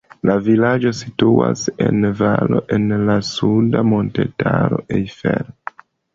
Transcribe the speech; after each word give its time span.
La 0.27 0.35
vilaĝo 0.45 0.93
situas 0.99 1.65
en 1.87 2.07
valo 2.21 2.63
en 2.79 2.89
la 3.11 3.19
suda 3.29 3.85
montetaro 3.93 4.83
Eifel. 4.99 5.55